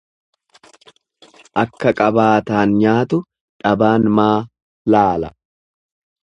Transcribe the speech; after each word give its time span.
Akka 1.63 1.91
qabaataan 1.99 2.69
nyaatu 2.85 3.19
dhabaan 3.27 4.09
maa 4.17 4.33
laala. 4.97 5.33